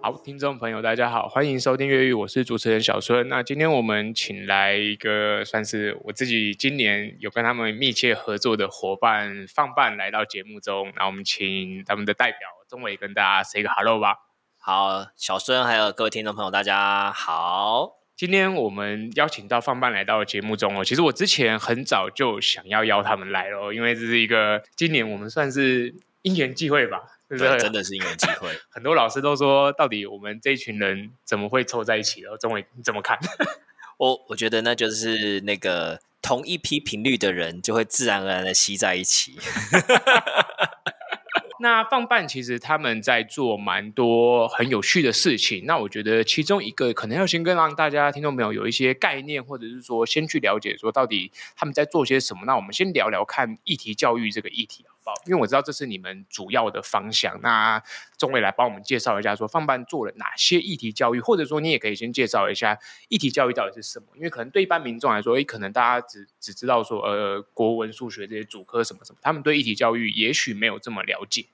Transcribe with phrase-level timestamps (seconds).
[0.00, 3.28] 好，听众朋友，大家好，欢迎收听《越狱》，我是主持人小孙。
[3.28, 10.92] 那今天我们请来一个算是我自己今年有跟他们密切合作的伙伴放伴来到节目中。
[10.94, 12.38] 那我们请他们的代表
[12.68, 14.14] 钟伟跟大家 say 个 hello 吧。
[14.56, 17.96] 好，小孙还有各位听众朋友，大家好。
[18.14, 20.84] 今天我们邀请到放伴来到节目中哦。
[20.84, 25.92] 其实我之前很早就想要邀他们来了，因为这是一个今年我们算是
[26.22, 27.17] 因缘际会吧。
[27.28, 28.48] 对，对，真的是因缘际会。
[28.70, 32.22] 很多老师都说，到底我们这一群人怎么会凑在一起？
[32.22, 33.18] 然后宗纬你怎么看？
[33.98, 39.36] 我我觉得那就是那个同一批频率的人，就会自然而然的吸在一起。
[41.60, 45.64] 那放伴其实他们在做蛮多很有趣的事情。
[45.66, 52.42] 那我觉得其中一个可能要先跟让大家听众朋友有一些概念，或者是说先去了解说到底他们在做些什么。
[52.46, 54.94] 那我们先聊聊看议题教育这个议题好
[55.26, 57.38] 因为我知道这是你们主要的方向。
[57.42, 57.82] 那
[58.16, 62.78] 宗纬来帮我们介绍一下，说放伴做了哪些议题教育，或者说你也可以先介绍一下
[63.08, 64.06] 议题教育到底是什么？
[64.16, 71.46] 因为可能对一般民众来说，诶，可能大家只只知道说呃国文、数学这些主科什么什么，他们对议题教育也许没有这么了解。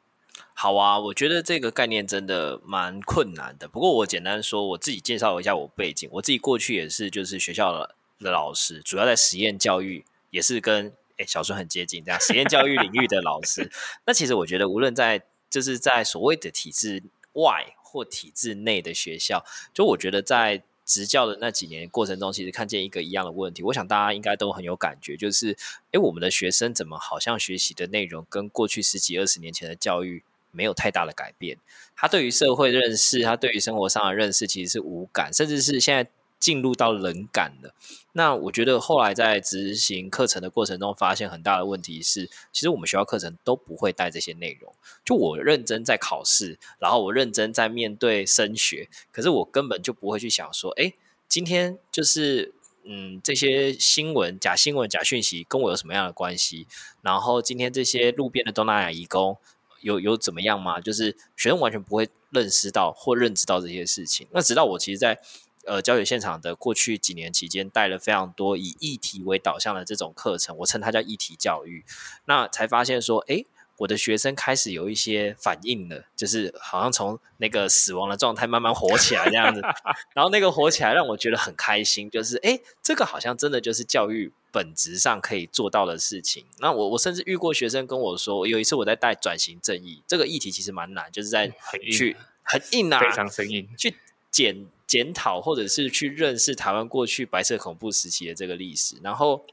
[0.53, 3.69] 好啊，我觉得这个概念真的蛮困难的。
[3.69, 6.09] 不过我简单说，我自己介绍一下我背景。
[6.13, 13.71] 我自己过去也是就是学校的的老师，主要在实验教育，也是跟诶小孙很接近这样实验教育领域的老师。
[14.07, 17.03] 那其实我觉得，无论在就是在所谓的体制
[17.35, 23.63] 外或体制内的学校，就我觉得在执教的那几年过程中，其实看见一个一样的问题。
[23.63, 25.57] 我想大家应该都很有感觉，就是
[25.93, 31.57] 诶我们的学生怎么好像学习的内容跟过去十几二十年前的教育没有太大的改变，
[31.97, 36.11] 他对于社会认识，他对于生活上的认识其实是无感，甚至是现在
[36.45, 37.75] 进入到冷感了。
[38.13, 44.75] 那我觉得后来在执行课程的过程中，发现很大的问题是，其实我们学校课程都不会带这些内容。
[45.03, 50.93] 就我认真在考试，然后我认真在面对升学，可是我根本就不会去想说，哎，
[51.27, 52.53] 今天就是
[52.83, 56.67] 嗯这些新闻、假新闻、假讯息跟我有什么样的关系？
[57.01, 59.39] 然后今天这些路边的东南亚移工。
[59.81, 60.81] 有有怎么样吗？
[60.81, 64.27] 就是学生完全不会认识到或认知到这些事情。
[64.31, 65.21] 那直到我其实，在
[65.67, 71.85] 呃教学现场的过去几年期间，带了非常多以议题为导向的这种课程，我称它叫议题教育。
[72.27, 73.45] 那才发现说，哎。
[73.79, 79.61] 我的学生开始有一些反应了，就是好像从那个死亡的状态慢慢活起来这样子，
[80.15, 86.45] 然后那个活起来让我觉得很开心，就是哎，这个好像真的就是教育本质上可以做到的事情。
[86.61, 91.53] 那我我甚至遇过学生跟我说，有一次我在带转型正义这个议题，其实蛮难，就是在
[91.91, 93.97] 去很硬啊，非常生硬，去
[94.35, 99.47] 检检讨或者是去认识台湾过去白色恐怖时期的这个历史，然后。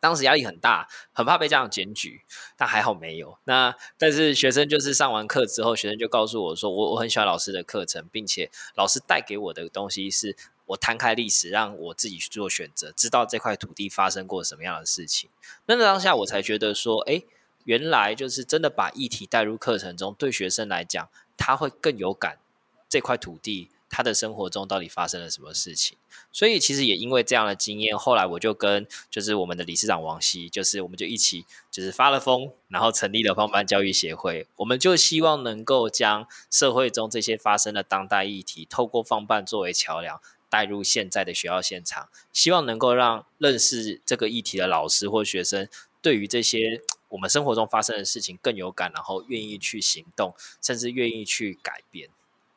[0.00, 2.22] 当时压力很大，很怕被家长检举，
[2.56, 3.36] 但还好没有。
[3.46, 10.36] 那但是学生就是上完课之后，学生就告诉我说，我我很喜欢老师的课程，并且老师带给我的东西是
[10.66, 15.28] 我摊开历史，让我自己去做选择，知道这块土地发生过什么样的事情。
[15.66, 17.24] 那当下我才觉得说，哎，
[17.64, 22.38] 原来就是真的把议题带入课程中，对学生来讲，他会更有感
[22.88, 23.68] 这块土地。
[23.88, 25.96] 他的生活中到底发生了什么事情？
[26.30, 34.46] 所以其实也因为这样的经验，后来我就跟就是我们的理事长王希，就是我们就一起就是发了疯，然后成立了放办教育协会。
[34.56, 40.20] 我们就希望能够将社会中这些发生的当代议题，透过放办作为桥梁，
[40.50, 45.68] 带入现在的学校现场，希望能够让认识这个议题的老师或学生，
[46.02, 52.10] 对于这些我们生活中发生的事情更有感，然后愿意去行动，甚至愿意去改变。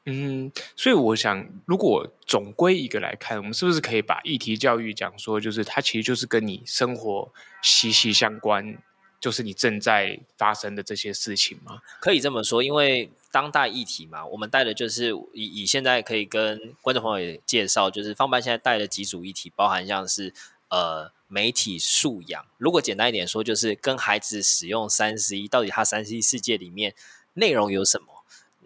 [0.05, 7.31] 嗯，所以我想，如果总归一个来看，我们是不是可以把议题教育讲说，就是它其实就是跟你生活
[7.61, 8.79] 息息相关，
[9.19, 11.83] 就是你正在发生的这些事情吗？
[11.99, 20.33] 可以这么说，因为当代议题嘛，我们带的就是以以现在可以跟观众朋友也介绍，就是方班现在带的几组议题，包含像是
[20.69, 26.95] 呃媒体素养，如果简单一点说，就是跟孩子使用三 C，到底他三 C 世界里面
[27.35, 28.07] 内容有什么？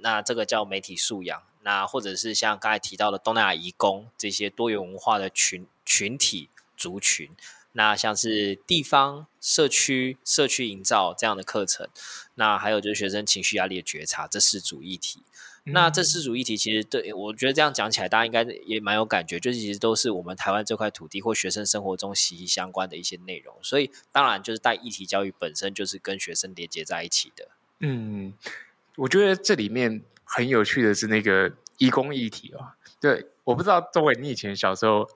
[0.05, 6.47] 那这个叫媒体素养，那或者是像刚才提到的东南亚移工这些多元文化的群群体
[6.77, 7.31] 族群，
[7.71, 11.89] 那像是地方社区社区营造这样的课程，
[12.35, 15.23] 那还有就是学生情绪压力的觉察这四组议题，
[15.65, 27.49] 嗯、那这四组议题其实对我觉得这样讲起来，大家应该也蛮有感觉，就是其实都是我们台湾这块土地或学生生活中息息相关的一些内容，所以当然就是带议题教育本身就是跟学生连接在一起的，
[27.79, 28.35] 嗯。
[28.97, 32.73] 我觉得这里面很有趣的是那个移工议题哦。
[32.99, 35.07] 对，我不知道周伟，你以前小时候，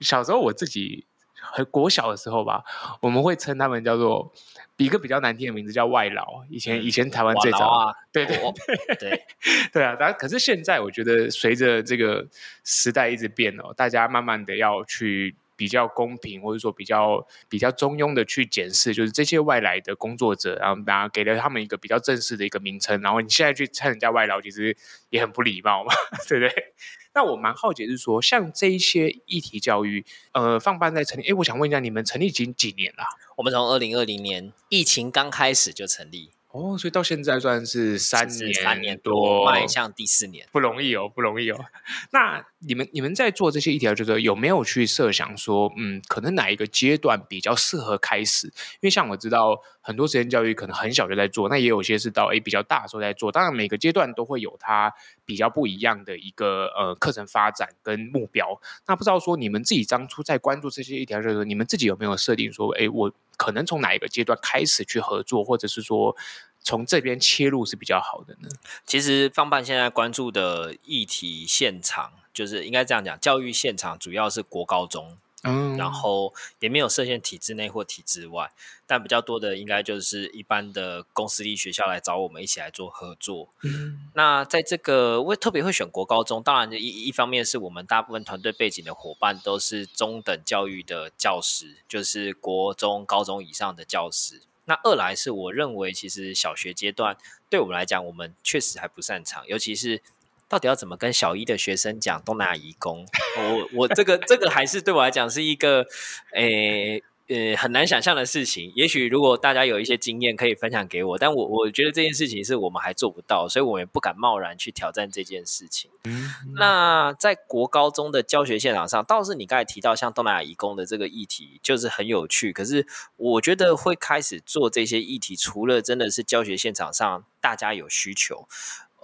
[0.00, 2.64] 小时候我自己很国小的时候吧，
[3.00, 4.32] 我们会称他们叫做
[4.76, 6.44] 一个比较难听的名字叫外劳。
[6.48, 9.22] 以前以前台湾最早啊，对对对对
[9.72, 9.96] 对啊！
[9.98, 12.26] 但可是现在我觉得随着这个
[12.64, 15.34] 时代一直变哦，大家慢慢的要去。
[15.58, 24.76] 比较公平，或者说比较比较中庸的去检视，就是这些外来的工作者，然后大家给了他们一个比较正式的一个名称，然后你现在去称人家外劳，其实
[25.10, 25.92] 也很不礼貌嘛，
[26.28, 26.72] 对不对？
[27.12, 33.02] 那我蛮好奇是说，像这一些议题教育，呃，放办在成立，哎，我想问一下，你们成立已经几年了？
[33.36, 36.30] 我们从二零二零年疫情刚开始就成立。
[36.50, 41.62] 哦，所以到现在算是三年，三年多，迈向第四年，不容易哦，不容易哦。
[42.10, 48.46] 那你们你们在做这些议题，就是有没有去设想说，嗯，可能哪一个阶段比较适合开始？
[48.46, 53.30] 因为像我知道很多实验教育可能很小就在做，那也有些是到诶比较大的时候在做。
[53.30, 54.90] 当然每个阶段都会有它
[55.26, 58.58] 比较不一样的一个呃课程发展跟目标。
[58.86, 63.12] 那不知道说你们自己当初在关注这些议题的时候，你们自己有没有设定说，诶我。
[63.38, 66.14] 可能从哪一个阶段开始去合作，或者是说
[66.60, 68.48] 从这边切入是比较好的呢？
[68.84, 75.16] 其实方办现在关注的议题现场，就是应该这样讲，教育现场主要是国高中。
[75.44, 78.50] 嗯，然后也没有设限体制内或体制外，
[78.86, 83.48] 但比较多的应该就是一般的公私立学校来找我们一起来做合作。
[83.62, 94.42] 嗯，那在这个我特别会选国高中，当然一一方面是我们大部分团队背景的伙伴都是中等教育的教师，就是国中、高中以上的教师。
[94.64, 97.16] 那二来是我认为其实小学阶段
[97.48, 100.02] 对我们来讲，我们确实还不擅长，尤其是。
[100.48, 103.06] 到底要怎么跟小一的学生讲东南亚移工？
[103.38, 105.86] 我我这个这个还是对我来讲是一个，
[106.32, 108.72] 诶、欸、呃很难想象的事情。
[108.74, 115.90] 也许如果大家有一些经验可以分享给我，但我我觉得这件事情是我们还做不到，所以我们也不敢贸然去挑战这件事情。
[116.04, 116.54] 嗯嗯。
[116.56, 122.54] 那在国高中的教学现场上，倒是你刚才提到像东南亚移工的这个议题，就是很有趣。
[122.54, 122.86] 可是
[123.16, 128.48] 我觉得会开始做这些议题，除了真的是教学现场上大家有需求。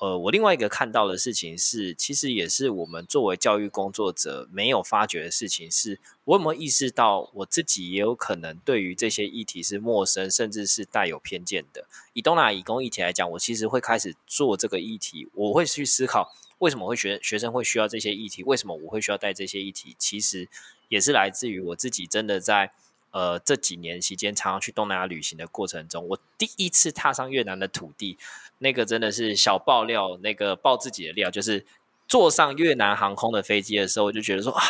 [0.05, 11.87] 呃，我另外一个看到的事情是，其实也是我们作为教育工作者没有发觉的事情是，我有没有意识到我自己也有可能对于这些议题是陌生，甚至是带有偏见的。
[12.13, 20.51] 以东南亚移工议题来讲，我其实会开始做这个议题，我会去思考为什么会学学生会需要这些议题，为什么我会需要带这些议题，其实
[20.91, 22.73] 也是来自于我自己真的在
[23.15, 28.19] 呃这几年期间常常去东南亚旅行的过程中，我第一次踏上越南的土地。
[28.59, 31.65] 那个真的是小爆料，那个爆自己的料，就是
[32.09, 34.63] 坐上越南航空的飞机的时候，我就觉得说啊，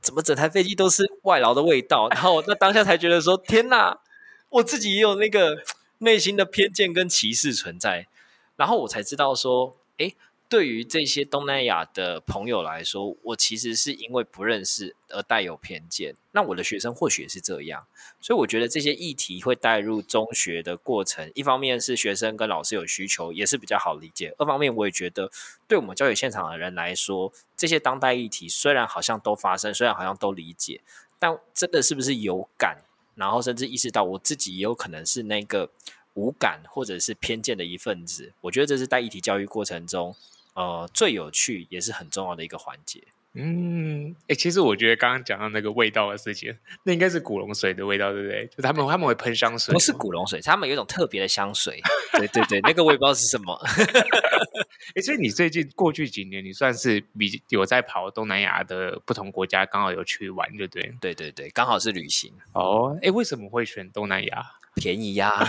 [0.00, 2.08] 怎么整台飞机都是外劳的味道？
[2.10, 4.00] 然后那当下才觉得说，天哪，
[4.48, 5.62] 我自己也有那个
[5.98, 8.08] 内心的偏见跟歧视存在。
[8.56, 10.16] 然后我才知道说，诶。
[10.52, 16.14] 对于这些东南亚的朋友来说，我其实是因为不认识而带有偏见。
[16.32, 17.86] 那我的学生或许也是这样，
[18.20, 21.32] 所以我觉得这些议题会带入中学的过程。
[21.34, 25.30] 一方面是学生跟老师有需求，也是比较好理解；二方面我也觉得，
[25.66, 30.82] 对我们教育现场的人来说，这些当代议题虽然好像都发生，虽然好像都理解，
[31.18, 32.84] 但真的是不是有感，
[33.14, 35.70] 然后甚至意识到我自己也有可能是那个
[36.12, 38.34] 无感或者是偏见的一份子。
[38.42, 40.14] 我觉得这是在议题教育过程中。
[40.54, 43.02] 呃，最有趣也是很重要的一个环节。
[43.34, 46.54] 嗯，哎、欸，其实我觉得刚刚讲到那个味道的事情，
[46.84, 48.46] 那应该是古龙水的味道，对不对？
[48.48, 51.80] 就他们他们会喷香水，不是古龙水，他们有一种特别的香水。
[52.12, 53.58] 对对对，那个我也不知道是什么。
[54.88, 60.94] 哎、欸，所以你最近过去几年，你算是比有在跑东南亚的不同国家，刚好有去玩，对不对？
[61.00, 62.32] 对对对，刚好是旅行。
[62.52, 64.52] 哦，哎、欸，为什么会选东南亚？
[64.74, 65.44] 便宜呀、啊，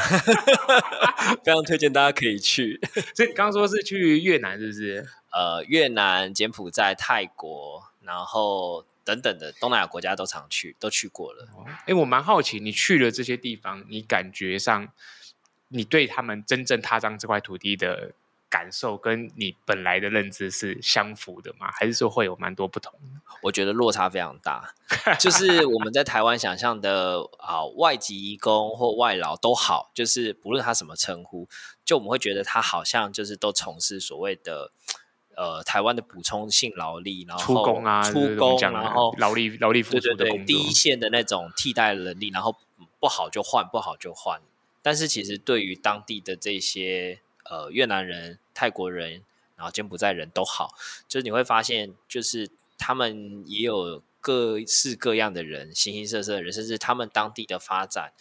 [1.46, 2.78] 非常推荐大家可以去。
[3.16, 5.08] 所以你刚刚说是去越南，是不是？
[5.32, 11.48] 呃，越南、柬埔寨、泰国，然后等等的东南亚国家都常去，都去过了。
[11.66, 14.90] 哎、欸，我蛮好奇，你去了这些地方，你感觉上，
[15.70, 18.12] 你对他们真正踏上这块土地的
[18.54, 21.72] 感受跟你本来的认知是相符的吗？
[21.72, 22.94] 还是说会有蛮多不同？
[23.42, 24.76] 我觉得落差非常大，
[25.20, 31.50] 就是我们在台湾想象的啊，外籍移工或外劳都好，就是不论他什么称呼，
[31.84, 34.72] 就我们会觉得他好像就是都从事所谓的
[35.36, 42.56] 呃台湾的补充性劳力，然后出工啊，出工，然后劳力劳力付出的对对对，第一线的那种替代能力，然后
[43.00, 44.40] 不好就换，不好就换。
[44.84, 48.40] 但是其实对于当地的这些呃越南人。
[48.56, 49.24] 泰国人，
[49.56, 50.76] 然后柬埔寨人都好，
[51.08, 58.14] 就是你会发现，就是他们也有各式各样的人，形形色色的人，甚至他们当地的发展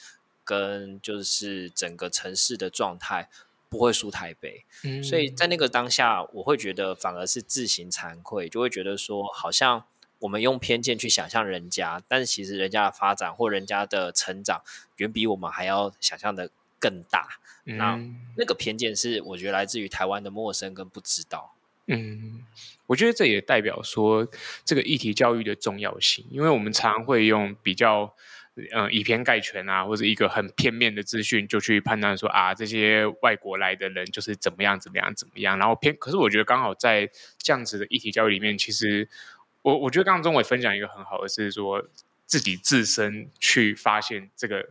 [0.43, 3.29] 跟就是整个城市的状态，
[3.69, 4.65] 不会输台北。
[4.85, 9.85] 嗯，所以在那个当下，我会觉得反而是自行惭愧，就会觉得说，好像
[10.21, 14.63] 我们用偏见去想象人家，但是其实人家的发展或人家的成长，
[14.97, 16.49] 远比我们还要想象的
[16.83, 17.39] 更大。
[17.65, 17.97] 嗯、那
[18.39, 21.55] 那个偏见是我觉得来自于台湾的陌生跟不知道。
[21.87, 22.45] 嗯，
[22.87, 24.27] 我觉得这也代表说
[24.65, 28.13] 这个议题教育的重要性，因为我们常会用比较
[28.57, 35.97] 嗯、呃、以偏概全啊，或者一个很片面的资讯就去判断说啊，这些外国来的人就是怎么样怎么样怎么样，然后偏。
[35.97, 37.09] 可是我觉得刚好在
[37.39, 39.09] 这样子的议题教育里面，其实
[39.63, 41.85] 我我觉得刚刚中伟分享一个很好的是说
[42.27, 44.71] 自己自身去发现这个。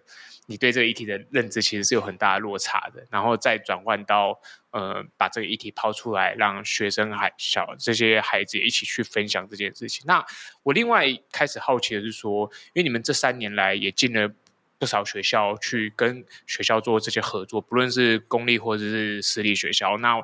[0.51, 4.39] 你对这个议题的认知其实是有很大的落差的，然后再转换到
[4.71, 10.03] 呃，把这个议题抛出来，让学生还小这些孩子也一起去分享这件事情。
[10.05, 10.25] 那
[10.63, 14.29] 我另外开始好奇的是说，因为你们这三年来也进了
[14.77, 19.97] 不少学校去跟学校做这些合作，不论是公立或者是私立学校。
[19.97, 20.21] 那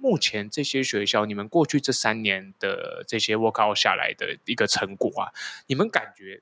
[0.00, 5.30] 目前这些学校，你们过去这三年的这些 work out 下来的一个成果啊，
[5.66, 6.40] 你们感觉？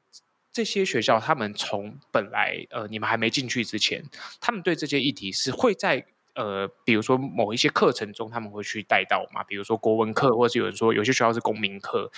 [0.57, 4.03] 这些学校，他们从本来呃，你们还没进去之前，
[4.41, 6.03] 他们对这些议题是会在
[6.35, 9.45] 呃，比如说某一些课程中，他们会去带到嘛？
[9.45, 12.11] 比如说国文课，或者有人说有些学校是公民课，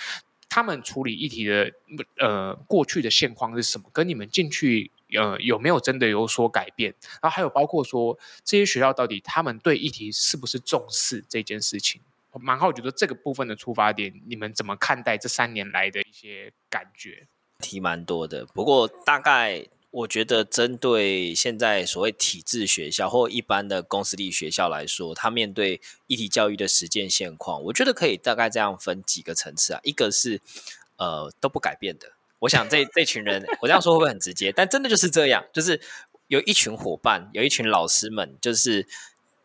[0.47, 1.69] 他们处理议题的
[2.17, 3.89] 呃过去的现况是什么？
[3.91, 6.95] 跟你们进去呃有没有真的有所改变？
[7.21, 12.01] 然后还有包括说这些学校到底他们对议题是不是重视这件事情？
[12.31, 17.27] 我蛮好奇，觉得这个部分的出发点，你们怎么看待这三年来的一些感觉？
[17.59, 29.79] 题蛮多的，不过大概我觉得，针对现在所谓体制学校或一般的公私立学校来说，他面对一体教育的实践现况，我觉得可以大概这样分几个层次啊。
[29.83, 30.41] 一个是
[30.97, 34.51] 呃都不改变的，我想这这群人，我这样说会不会很直接？
[34.51, 35.81] 但真的就是这样，就是
[36.27, 38.87] 有一群伙伴，有一群老师们，就是。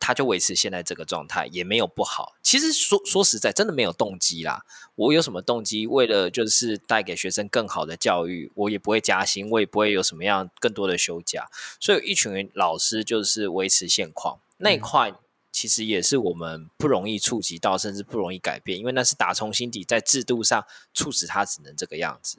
[0.05, 2.35] 他就维持现在这个状态，也没有不好。
[2.43, 4.63] 其实说说实在，真的没有动机啦。
[4.93, 5.87] 我有什么动机？
[5.87, 11.47] 为了就是带给学生更好的教育，我也不会加薪，我也不会有什么样更多的休假。
[11.79, 15.11] 所以有一群老师就是维持现况，那一块
[15.51, 22.37] 其实也是我们不容易触及到，甚至不容易改变，因为那是打从心底在制度上促使他只能这个样子。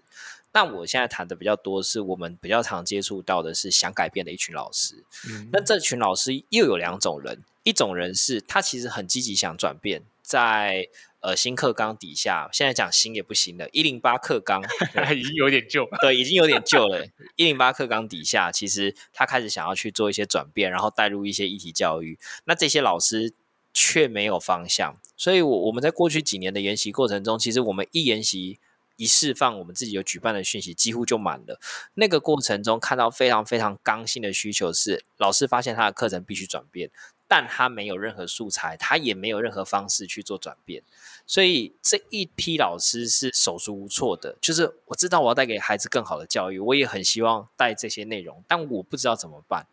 [0.52, 5.04] 那我现在谈的比较多，是我们比较常接触到的是想改变的一群老师。
[5.28, 7.42] 嗯，那这群老师又有两种人。
[7.66, 14.62] 一种人是他其实很积极想转变，在呃新课纲底下，现在讲新也不行了，一零八课纲
[15.12, 17.04] 已经有点旧，对，已经有点旧了。
[17.34, 22.16] 一零八课纲底下，其实他开始想要去做一些转变，然后带入一些议题教育。
[22.44, 23.34] 那这些老师
[23.74, 28.60] 却没有方向，所以我我们在过去几年的研习过程中，其实我们一研习
[28.96, 31.60] 一释放，我们自己有举办的讯息几乎就满了。
[31.94, 36.90] 那个过程中看到非常非常刚性的需求是，老师发现他的课程必须转变。
[37.28, 40.84] 但他没有任何素材，他也没有任何方式去做转变，
[41.26, 44.36] 所以这一批老师是手足无措的。
[44.40, 49.66] 就是我知道我要带给孩子更好的教育，我也很希望带这些内容，但我不知道怎么办。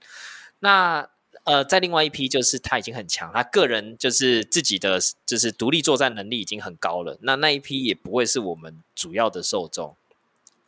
[0.62, 1.08] 那
[1.44, 7.18] 呃，在另外一批，就是他已经很强，他个人就是自己的就是独立作战能力已经很高了。
[7.22, 9.96] 那那一批也不会是我们主要的受众，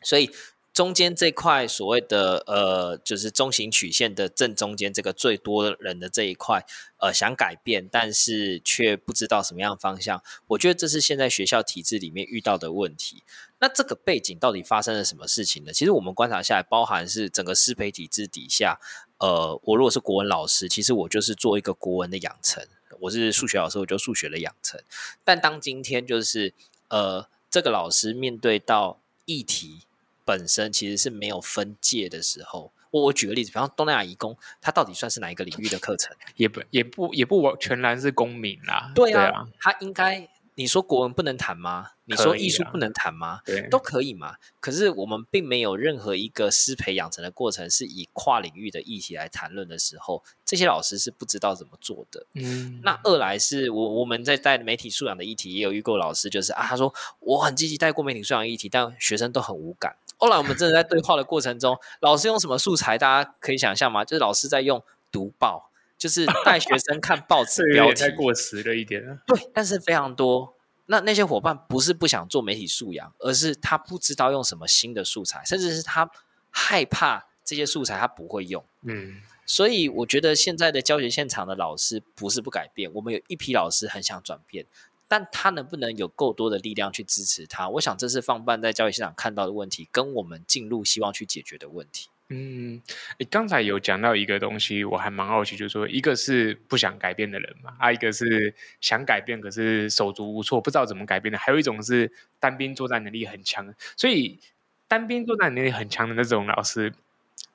[0.02, 0.30] 所以。
[0.76, 6.66] 中间这块所谓的呃，就是中型曲线的正中间这个最多人的这一块，
[6.98, 10.22] 呃，想改变，但是却不知道什么样方向。
[10.48, 13.22] 我觉得这是现在学校体制里面遇到的问题。
[13.58, 15.72] 那这个背景到底发生了什么事情呢？
[15.72, 18.78] 其实我们观察下来，包含是整个师培体制底下，
[19.18, 22.64] 呃，我如果是国文老师，其实我就是做一个国文的养成；
[23.00, 24.80] 我是数学老师，我就数学的养成。
[25.24, 26.52] 但当今天就是
[26.88, 29.82] 呃，这个老师面对到议题。
[30.26, 36.16] 本身其实是没有分界的时候，我我举个例子，比方东南亚移工，它到底算是哪一个领域的课程？
[36.34, 38.90] 也不也不也不完全然是公民啦。
[38.92, 41.90] 对啊，它应该你说国文不能谈吗？
[42.06, 43.40] 你说艺术不能谈吗？
[43.44, 44.36] 对，都可以嘛。
[44.58, 52.26] 可是我们并没有任何一个师培养成的过程是以跨领域的议题来谈论的时候，这些老师是不知道怎么做的。
[52.32, 59.96] 嗯，那二来是我我们在带媒体素养的议题，也有遇过老师，就是啊，他说我很积极带过媒体素养议题，但学生都很无感。
[60.16, 62.96] 后来我们真的在对话的过程中，老师用什么素材？
[62.96, 64.02] 大家可以想象吗？
[64.02, 64.82] 就是老师在用
[65.12, 68.00] 读报，就是带学生看报纸标题。
[68.00, 69.20] 太过时了一点。
[69.26, 70.54] 对，但是非常多。
[70.86, 76.08] 那那些伙伴不是不想做媒体素养，而是他不知道用什么新的素材，甚至是他
[76.50, 78.64] 害怕这些素材他不会用。
[78.82, 84.66] 嗯，所以我觉得现在的教学现场的老师不是不改变，我们有一批老师很想转变。
[85.08, 87.68] 但他能不能有够多的力量去支持他？
[87.68, 92.08] 我想这是放办在教育现场看到的问题，跟我们进入希望去解决的问题。
[92.28, 92.82] 嗯，
[93.18, 104.40] 你刚才有讲到一个东西，我还蛮好奇，就是说，一个是不想改变的人嘛，啊，一个是想改变，可是手足无措，不知道怎么改变的，还有一种是单兵作战能力很强，所以
[104.88, 106.92] 单兵作战能力很强的那种老师，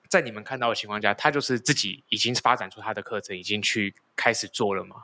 [0.07, 4.95] 在你们看到的情况下，他就是自己已经发展出他的课程，已经去开始做了吗？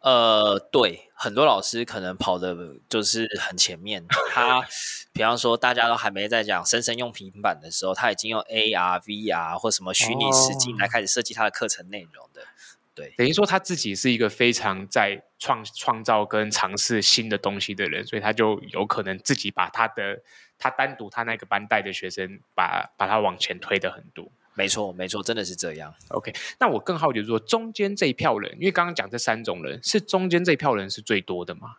[0.00, 2.56] 呃，对，很多老师可能跑的
[2.88, 4.06] 就是很前面。
[4.30, 4.64] 他，
[5.12, 12.42] 比方说，大家都还没在讲生生用平板的时候，他已经用 AR、VR 或什么虚拟实境来开始设计他的课程内容的。
[12.94, 20.20] 对，等于说他自己是一个非常在创创造跟尝试新的东西的人，所以他就有可能自己把他的
[20.58, 24.30] 他单独他那个班带的学生把把他往前推的很多。
[24.58, 25.94] 没错，没错，真的是这样。
[26.08, 31.76] OK，那我更好奇说，中间这一票人，因为刚刚讲这三种人，是中间这一票人是最多的吗？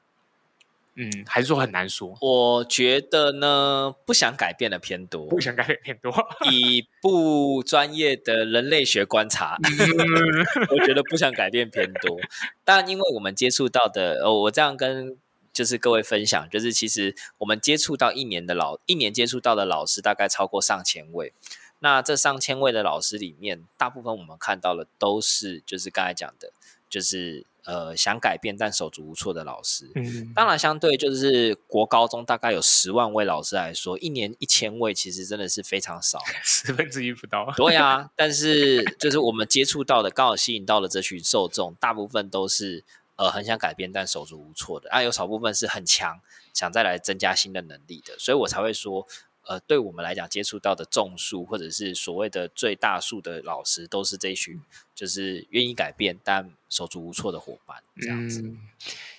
[0.96, 2.18] 嗯，还是说很难说？
[2.22, 6.10] 我觉得呢，不想改变的偏多，不想改变偏多。
[6.50, 9.58] 以不专业的人类学观察，
[10.72, 12.18] 我觉得不想改变偏多。
[12.64, 15.18] 但因为我们接触到的，哦，我这样跟
[15.52, 21.34] 就是各位分享，就是其实我们接触到一年的老，一年接触到的老师大概超过上千位。
[21.82, 26.52] 那这上千位的老师里面，大部分我们看到的都是，就是刚才讲的，
[26.90, 29.90] 就是呃想改变但手足无措的老师。
[29.96, 37.50] 嗯，当然相对就是国高中大概有十万位老师来说，一年一千位其实真的是非常少， 十分之一不到。
[37.56, 42.84] 对啊， 但是就是我们接触到的，刚好吸引到的这群受众，大部分都是
[43.16, 46.20] 呃很想改变但手足无措的，啊，有少部分是很强，
[46.54, 49.08] 想再来增加新的能力的，所以我才会说。
[49.50, 54.62] 呃，对我们来讲，接触到的众数或者是所谓的最大数的老师，都是这一群，
[54.94, 58.44] 就是愿意改变但手足无措的伙伴，这样子。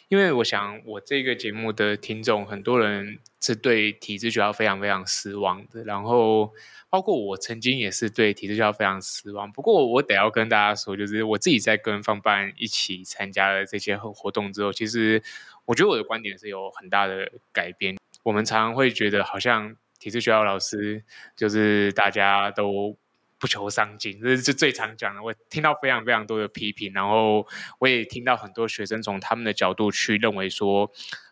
[0.06, 6.52] 因为我想，我这个节目的听众，很多人是对体制学校非常非常失望的，然后
[6.88, 9.50] 包括我曾经也是对体制学校非常失望。
[9.50, 15.20] 不过，我得要跟大家说，就是我自己在跟放办一起参加了这些活动之后，其实
[15.64, 17.98] 我觉得我的观点是有很大的改变。
[18.22, 19.76] 我们常常会觉得好像。
[20.00, 21.04] 体制学校老师
[21.36, 22.98] 就是大家都
[23.38, 25.22] 不求上进，这是最常讲的。
[25.22, 27.46] 我听到非常非常多的批评，然后
[27.78, 30.90] 我也听到很多学生从他们的角度去认为说，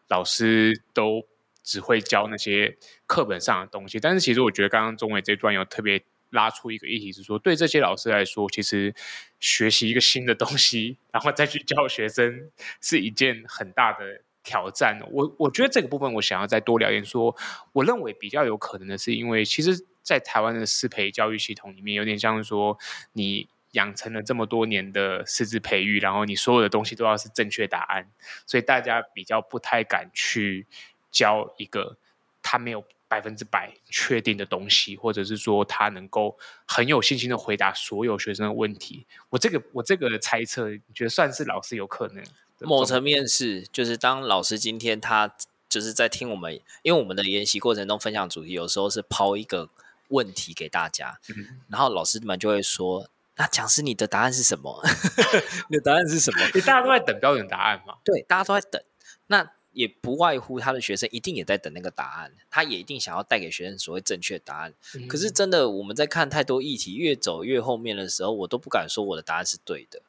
[0.09, 1.26] 老师都
[1.62, 3.98] 只会教那些课本上的东西。
[3.98, 8.94] 但是其实我觉得刚刚中伟这段有特别拉出一个议题，是说对这些老师来说，其实
[9.40, 12.50] 学习一个新的东西，然后再去教学生，
[12.81, 14.22] 是一件很大的。
[14.49, 17.05] 挑战我，我觉得这个部分我想要再多聊一点。
[17.05, 17.37] 说，
[17.75, 22.79] 我认为比较有可能的是，因为其实，在台湾的师培教育系统里面，有点像是说，
[23.13, 28.09] 你养成了这么多年的师资培育，然后你所有的东西都要是正确答案，
[28.47, 30.67] 所以大家比较不太敢去
[31.11, 31.99] 教一个
[32.43, 39.07] 他没有百分之百确定的东西，或者是说他能够很有信心的回答所有学生的问题。
[39.29, 42.25] 我这个我这个猜测，你觉得算是老师有可能？
[42.61, 45.35] 某层面是，就是当老师今天他
[45.68, 49.68] 就是在听我们，因为我们的研习过程中分享主题，有时候是抛一个
[50.09, 54.83] 问题给大家，嗯、然后老师们就会说：“那讲师你的答案是什么？
[55.68, 57.97] 你的答案是什么？”大家都在等标准答案嘛？
[58.03, 58.83] 对，大家都在等。
[59.27, 64.73] 那也不外乎他的学生一定也在等那个答案，他也一定想要带给学生所谓正确答案。
[64.94, 70.01] 嗯、可是真的，我们在看太多议题越走越后面的时候，我都不敢说我的答案是对的。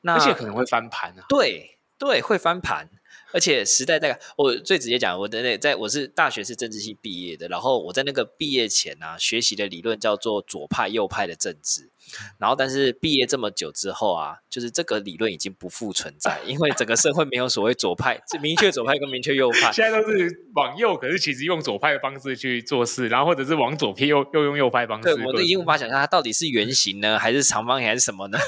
[0.00, 1.26] 那而且可能会翻盘啊。
[1.28, 1.73] 对。
[2.04, 2.86] 对，会翻盘，
[3.34, 11.90] 而且时代大概我最直接讲，我的那在我是大学是政治系毕业的，然后我在那个毕业前啊，学习的理论叫做左派右派的政治。
[12.38, 25.14] 然后，但是毕业这么久之后啊，就是这个理论已经不复存在，因为整个社会没有所谓左派，是明确左派跟明确右派， 现在都是往右，可是其实用左派的方式去做事，然后或者是往左偏又又用右派方式。
[25.14, 28.38] 对，我都已经无法想象它到底是圆形呢，还是长方形，还是什么呢？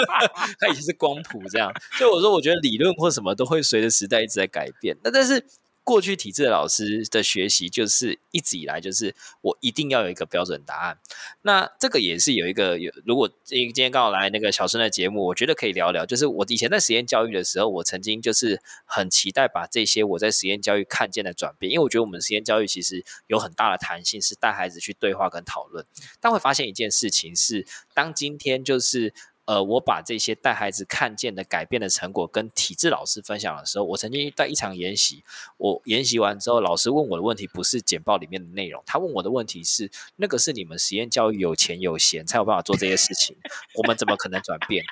[0.58, 1.70] 它已经是光谱这样。
[1.98, 4.96] 所以我说，我觉得理论或什么都会随着时代一直在改变。
[5.02, 5.44] 那但是。
[5.84, 10.96] 过去体制的老师的学习，就是一直以来就是我一定要有一个标准答案。
[11.42, 16.06] 那这个也是有一个有，如果今天刚好来那个小生的节目，我觉得可以聊聊。
[16.06, 25.84] 就是我以前在实验教育的时候，我曾经就是很期待把这些我在实验教育看见的转变，因为我觉得我们实验教育其实有很大的弹性，是带孩子去对话跟讨论。
[26.20, 29.12] 但会发现一件事情是，当今天就是。
[29.44, 35.24] 呃，我把这些带孩子看见的改变的成果跟体制老师分享的时候，我曾经在一场研习，
[35.56, 43.36] 我研习完之后，老师问我的问题不是简报里面的内容，他问我的问题是：那个是你们实验教育有钱有闲才有办法做这些事情，
[43.74, 44.84] 我们怎么可能转变？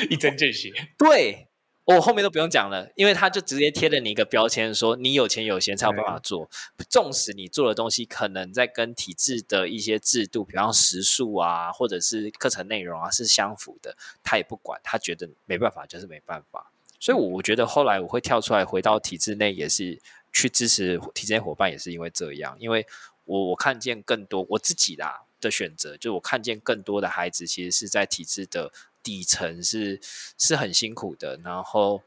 [0.10, 0.70] 一针见血。
[0.98, 1.47] 对。
[1.88, 6.46] 我、哦、后面都不用讲了，因为他就直接贴了你一个标签，说你有钱有闲才有办法做。
[6.90, 16.70] 纵使你做的东西可能在跟体制的一些制度，比方时数啊，或者是课程内容啊是相符的，他也不管，他觉得没办法就是没办法。
[17.00, 19.98] 所以，我觉得后来我会跳出来回到体制内，也是
[20.30, 22.86] 去支持体制内伙伴，也是因为这样，因为
[23.24, 28.72] 我我看见更多我自己啦的选择，就我看见更多的孩子其实是在体制的。
[29.00, 30.00] 底层是
[30.36, 32.02] 是很辛苦的，然后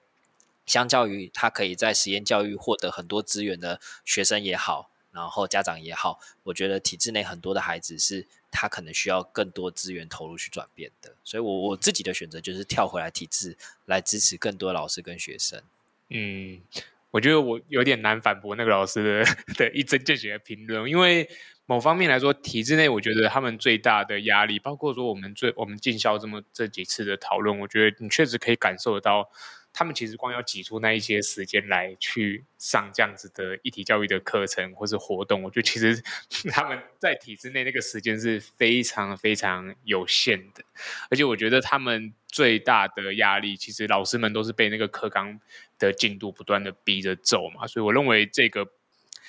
[0.68, 15.64] 相较于他可以在实验教育获得很多资源的学生也好，然后家长也好，我觉得体制内很多的孩子是他可能需要更多资源投入去转变的，所以我我自己的选择就是跳回来体制来支持更多老师跟学生。
[16.10, 16.62] 嗯，
[17.10, 21.28] 我觉得我有点难反驳那个老师的 的一针见血的评论，因为。
[21.72, 29.30] 某方面来说，体制内我觉得他们最大的压力，包括说我们最我们进校这么这几次的讨论，我觉得你确实可以感受得到，
[29.72, 36.04] 他们其实光要挤出那一些时间来去上这样子的一体教育的课程或是活动，我觉得其实
[36.52, 40.62] 他们在体制内那个时间是非常非常有限的，
[41.10, 45.40] 而且我觉得他们最大的压力，其实老师们都是被那个课纲
[45.80, 48.68] 的进度不断的逼着走嘛，所以我认为这个，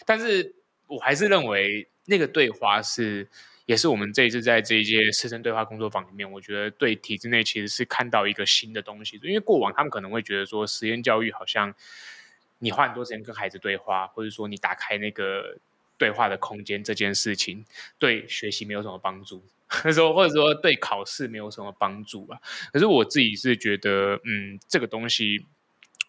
[0.04, 0.56] 但是
[0.88, 1.86] 我还是认为。
[2.06, 3.28] 那个对话是，
[3.66, 9.20] 也是我们这一次在这一届师生对话工作坊里面，我觉得对体制内其实是看到一个新的东西。
[9.22, 11.72] 因为过往他们可能会觉得说，实验教育好像
[12.58, 15.56] 你花很多时间跟孩子对话，或者说你打开那个
[15.96, 17.64] 对话的空间这件事情，
[17.98, 22.40] 对学习没有什么帮助，或 者说或者说对考试没有什么帮助吧。
[22.72, 25.46] 可是我自己是觉得，嗯，这个东西。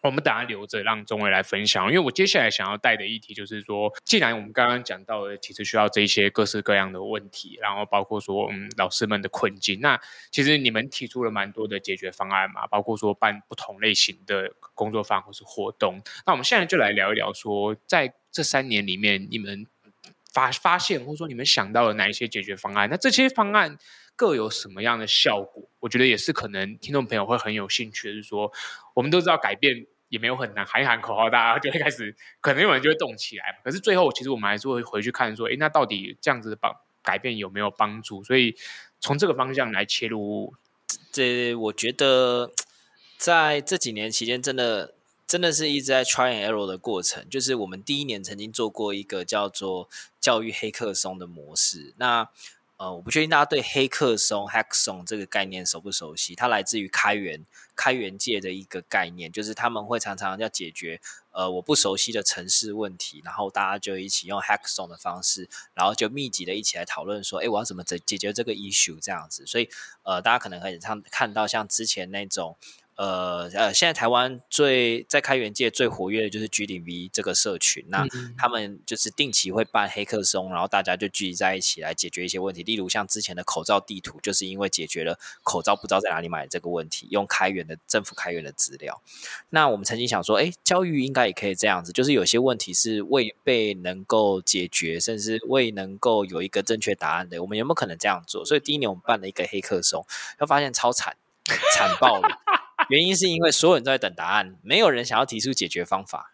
[0.04, 9.98] 我们等下留着让中维来分享，因为我接下来想要带的议题就是说，既然我们刚刚讲到了其实需要这些各式各样的问题，然后包括说嗯老师们的困境，那
[10.30, 16.02] 其实你们提出了蛮多的解决方案嘛，包括说办不同类型的工作坊或是活动。
[16.26, 19.66] 那我们现在就来聊一聊说，在这三年里面，你们
[20.34, 22.90] 发发现或者说你们想到了哪一些解决方案？
[22.90, 23.78] 那这些方案
[24.14, 25.66] 各有什么样的效果？
[25.80, 28.52] 我觉得也是可能听众朋友会很有兴趣的，是说
[28.92, 29.86] 我们都知道改变。
[30.08, 33.60] 也没有很难，喊一喊口号，大家就会开始，可能有人就会动起来。
[33.64, 38.22] 可是最后，其实我们还是会回去看，说，诶，那到底这样子的帮改变有没有帮助？
[38.22, 38.56] 所以
[39.00, 40.54] 从这个方向来切入，
[41.10, 42.52] 这我觉得
[43.16, 44.94] 在这几年期间，真的
[45.26, 47.28] 真的是一直在 try and error 的过程。
[47.28, 49.88] 就是我们第一年曾经做过一个叫做
[50.20, 52.28] 教育黑客松的模式，那。
[52.76, 56.34] 呃，我不确定大家对黑客松 （Hackathon） 这个概念熟不熟悉？
[56.34, 69.46] 它来自于开源开源界的一个概念，就是他们会常常要解决呃我不熟悉的程式问题，然后大家就一起用 Hackathon 的方式，然后就密集的一起来讨论说，哎，我要怎么解解决这个 issue 这样子。
[69.46, 69.70] 所以
[70.02, 72.56] 呃，大家可能可以看看到像之前那种。
[72.96, 78.06] 呃呃，现在台湾最在开源界最活跃的就是 G0V 这个社群，那
[78.38, 89.02] 他们就是定期会办黑客松，然后大家就聚集在一起来解决一些问题，例如像之前的口罩地图，就是因为解决了口罩不知道在哪里买这个问题，用开源的政府开源的资料。
[89.50, 98.44] 那我们曾经想说，哎，教育应该也可以这样子，就是有些问题是未被能够解决，甚至未能够有一个正确答案的，我们有没有可能这样做？
[98.44, 100.06] 所以第一年我们办了一个黑客松，
[100.38, 101.16] 就发现超惨，
[101.74, 102.28] 惨爆了。
[102.90, 106.30] 原因是因为所有人都在等答案，没有人想要提出解决方法。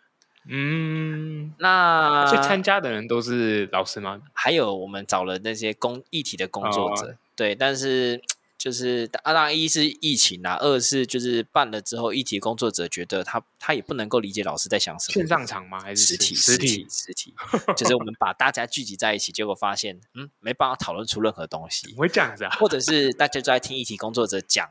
[0.48, 4.22] 嗯，那去参加的人都是老师吗？
[4.32, 8.22] 还有我们找了那些工议题的工作者，哦、对，但是
[8.56, 15.12] 就是当然一是疫情啊，二是就是办了之后，议题工作者觉得他他也不能够理解老师在想什么。
[15.12, 15.78] 线上场吗？
[15.78, 16.34] 还是实体？
[16.34, 16.86] 实体？
[16.88, 17.34] 实体？
[17.76, 21.94] 就是我们把大家聚集在一起，结果发现，嗯，没办法讨论出任何东西。
[21.96, 22.56] 会这样子啊？
[22.58, 24.66] 或者是大家都在听议题工作者讲。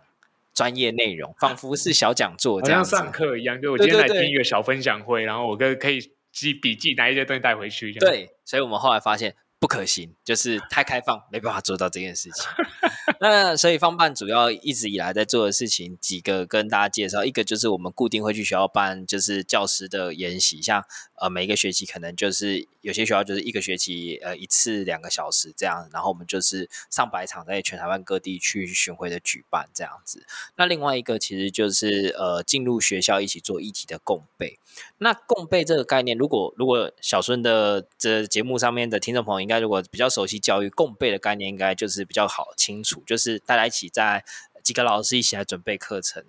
[0.54, 3.62] 专业内容仿佛是小讲座，这样上课一样。
[3.62, 6.00] 就我今天来听一个小分享会，对对对，然后我跟可以
[6.32, 7.92] 记笔记，拿一些东西带回去。
[7.94, 9.36] 对，所以我们后来发现。
[9.60, 12.46] 不可行，就是太开放，没办法做到这件事情。
[13.20, 17.26] 那所以放办主要一直以来在做的事情，几个跟大家介绍。
[17.26, 30.26] 一个就是我们固定会去学校办，就是教师的研习，像呃每一个学期可能就是有些学校就是一个学期呃一次两个小时这样，然后我们就是上百场在全台湾各地去巡回的举办这样子。
[30.56, 34.58] 那另外一个其实就是呃进入学校一起做议题的共备。
[35.00, 44.24] 那共备这个概念，如果如果小孙的这节目上面的听众朋友应该如果比较熟悉教育，共备的概念应该就是比较好清楚，就是大家一起在
[44.64, 46.24] 几个老师一起来准备课程。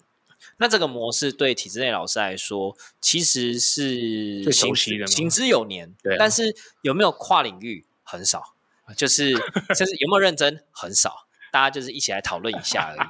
[0.56, 6.16] 那这个模式对体制内老师来说，其实是行之行之有年，对啊。
[6.18, 8.54] 但是有没有跨领域很少，
[8.96, 9.32] 就是
[9.78, 13.08] 就是有没有认真很少，大家就是一起来讨论一下而已。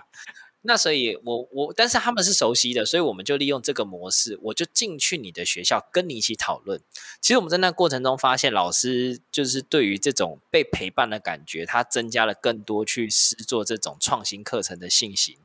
[0.63, 6.81] 那所以我，我，但是他们是熟悉的，所以我们就利用这个模式，我就进去你的学校，跟你一起讨论。
[7.21, 15.39] 其实我们在那过程中发现，老师就是对于这种被陪伴的感觉，他增加了更多去试做这种创新课程的信心。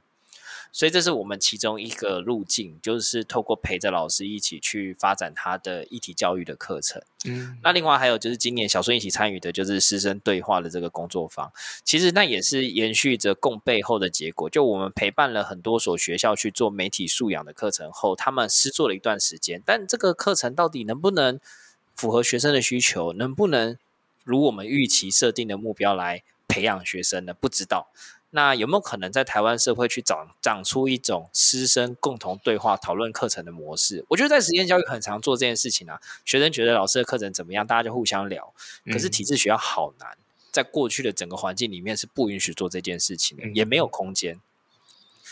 [0.75, 7.01] 所以这是我们其中一个路径，就是透过陪着老师一起去发展他的一体教育的课程。
[7.23, 11.49] 嗯，那另外还有就是今年小孙一起参与的就是师生对话的这个工作坊，
[11.85, 14.49] 其实那也是延续着共背后的结果。
[14.49, 21.39] 就我们陪伴了很多所学校去做媒体素养的课程后，他们施作了一段时间，但这个课程到底能不能
[21.95, 23.77] 符合学生的需求，能不能
[24.25, 27.33] 如我们预期设定的目标来培养学生呢？
[27.33, 27.87] 不知道。
[28.35, 34.03] 那有没有可能在台湾社会去长长出一种师生共同对话讨论课程的模式？
[34.09, 36.01] 我觉得在实验教育很常做这件事情啊。
[36.25, 38.53] 学生觉得老师的课程怎么样，大家就互相聊。
[38.91, 40.17] 可是体制学校好难，
[40.51, 44.41] 在过去的整个环境里面是不允许做这件事情的，也没有空间。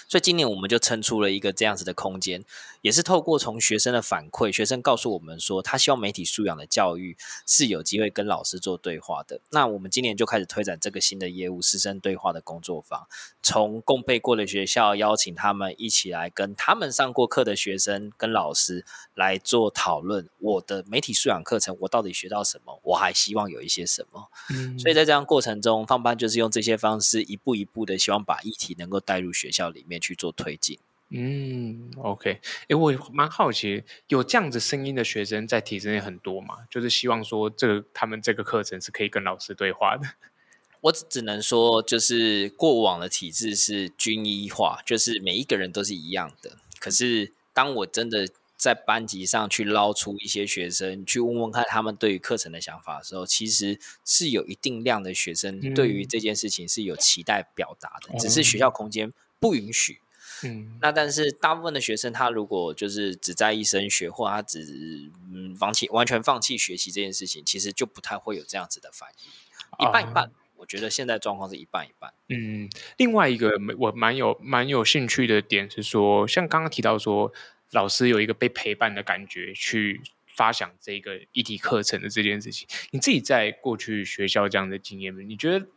[0.08, 2.44] 所以今年我们就撑出了一个这样子的空间，
[2.82, 9.39] 也是透过从学生的反馈，学生告诉我们说，他希望媒体素养的教育是有机会跟老师做对话的。
[9.52, 13.08] 那我们今年就开始推展这个新的业务——师生对话的工作坊，
[13.42, 20.30] 从共备过的学校邀请他们一起来跟他们上过课的学生跟老师来做讨论。
[20.38, 22.80] 我的媒体素养课程，我到底学到什么？
[22.84, 24.30] 我还希望有一些什么？
[24.52, 29.93] 嗯，所以在这样过程中，放班就是用这些方式，一步一步的希望把议题能够带入学校里面。
[30.04, 30.78] 去做推进，
[31.12, 36.58] 嗯，OK，哎，我蛮好奇，有这样子声音的学生在体制内很多嘛？
[36.69, 40.06] 就是希望说，这个他们这个课程是可以跟老师对话的。
[40.82, 46.58] 我只能说，就是过往的体制是均一化，就是每一个人都是一样的。
[46.80, 48.28] 可是，当我真的
[48.63, 59.12] 在班级上去捞出一些学生，去问问看他们对于课程的想法的时候，其实是有一定量的学生对于这件事情是有期待表达的，嗯、只是学校空间。
[59.38, 59.99] 不允许，
[60.45, 70.28] 嗯，那但是大部分的学生，他如果就是只在意升学，或他只嗯放弃完全放弃学习这件事情，其实就不太会有这样子的反应，一半一半。
[70.28, 72.13] Uh, 我觉得现在状况是一半一半。
[72.30, 77.34] 嗯，另外一个我蛮有蛮有兴趣的点是说，像刚刚提到说，
[77.74, 80.02] 老师有一个被陪伴的感觉去
[80.36, 85.68] 发想这个议题课程的这件事情，你自己在过去学校这样的经验，你觉得？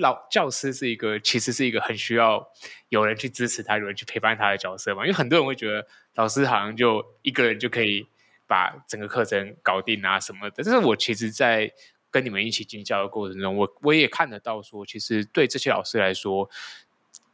[0.00, 2.44] 老教师是一个，其实是一个很需要
[2.88, 5.02] 有人去支持他、有人去陪伴他的角色嘛。
[5.04, 5.86] 因为很多人会觉得
[6.16, 8.04] 老师好像就一个人就可以
[8.48, 10.64] 把整个课程搞定啊什么的。
[10.64, 11.72] 但是我其实，在
[12.10, 16.50] 跟你们一起进教的过程中，我我也看得到说，其实对这些老师来说，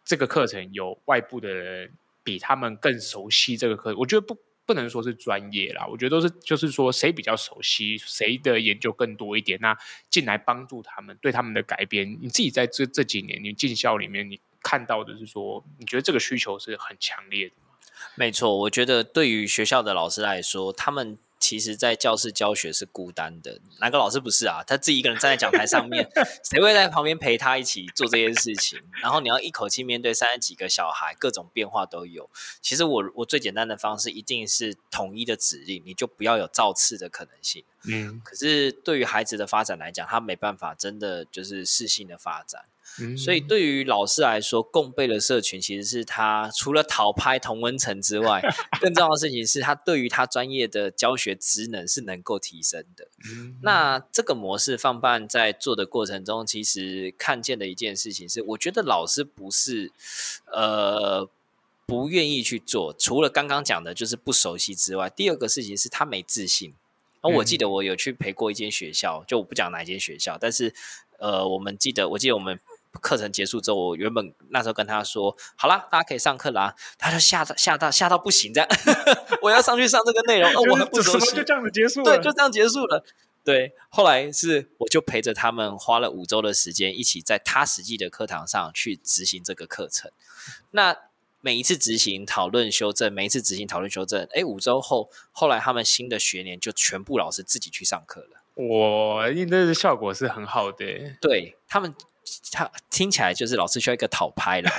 [0.05, 1.95] 这个课程有外部的人
[2.31, 4.39] 比他们更熟悉这个课，我觉得不。
[4.67, 9.77] 不能说是专业啦，我觉得都是就是说谁比较熟悉，谁的研究更多一点，那
[10.09, 12.17] 进来帮助他们，对他们的改变。
[12.23, 17.55] 你自己在这这几年你进校里面，你看到的是说，你觉得这个需求是很强烈的？
[18.15, 21.19] 没错，我觉得对于学校的老师来说，他们。
[21.41, 24.63] 其实，在教室教学是孤单的，哪个老师不是啊？
[24.67, 26.07] 他自己一个人站在讲台上面，
[26.45, 28.79] 谁会在旁边陪他一起做这件事情？
[29.03, 32.29] 然后你要一口气面对三十几个小孩，各种变化都有。
[32.61, 37.65] 其实我我最简单的方式一定是统一的指令，你就不要有造次的可能性。
[37.85, 42.67] 嗯，可是对于孩子的发展来讲，他没办法真的就是适性的发展。
[43.17, 48.43] 所以，对于老师来说，共备的社群其实是他除了讨拍同温层之外，
[48.81, 53.09] 更重要的事情是他对于他专业的教学职能是能够提升的。
[53.63, 59.93] 那这个模式放办在做的过程中，其实看见的一件事情是，我觉得老师不是
[60.53, 61.27] 呃
[61.87, 66.75] 不愿意去做，除了刚刚讲的就是不熟悉之外，第二个事情是他没自信。
[67.23, 70.75] 而我记得我有去陪过一间学校，就我不讲哪一间学校，但是
[71.19, 72.61] 呃，我们记得，我记得我们。
[72.99, 78.69] 课程结束之后，我原本那时候跟他说：“好啦，大家可以上课啦。”他就吓到吓到吓到不行，这样
[79.43, 82.17] 我要上去上这个内容，哦，我很不熟悉，就这样子结束了。
[82.17, 83.05] 对，就这样结束了。
[83.45, 90.11] 对，后来是我就陪着他们花了五周的时间，一起在他实际的课堂上去执行这个课程。
[90.73, 90.97] 那
[91.41, 98.43] 每一次执行、讨论、修正，每一次执行、讨论、修正，哎，五周后，后来他们新的学年就全部老师自己去上课了。
[98.67, 100.85] 哇，应该是效果是很好的。
[101.21, 101.95] 对他们。
[102.53, 104.73] 他听起来就是老师需要一个讨拍啦，